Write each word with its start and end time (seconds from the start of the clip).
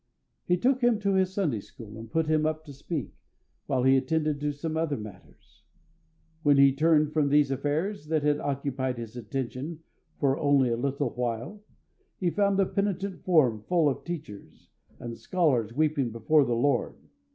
He 0.47 0.57
took 0.57 0.81
him 0.81 0.97
to 1.01 1.13
his 1.13 1.31
Sunday 1.31 1.59
school, 1.59 1.95
and 1.99 2.09
put 2.11 2.25
him 2.25 2.43
up 2.43 2.65
to 2.65 2.73
speak, 2.73 3.13
while 3.67 3.83
he 3.83 3.95
attended 3.97 4.39
to 4.39 4.51
some 4.51 4.75
other 4.75 4.97
matters. 4.97 5.61
When 6.41 6.57
he 6.57 6.73
turned 6.73 7.13
from 7.13 7.29
these 7.29 7.51
affairs 7.51 8.07
that 8.07 8.23
had 8.23 8.39
occupied 8.39 8.97
his 8.97 9.15
attention 9.15 9.83
for 10.19 10.39
only 10.39 10.69
a 10.69 10.75
little 10.75 11.11
while, 11.11 11.63
he 12.19 12.31
found 12.31 12.57
the 12.57 12.65
penitent 12.65 13.23
form 13.23 13.61
full 13.61 13.87
of 13.87 14.03
teachers 14.03 14.71
and 14.99 15.15
scholars, 15.19 15.71
weeping 15.75 16.09
before 16.09 16.45
the 16.45 16.55
Lord. 16.55 16.95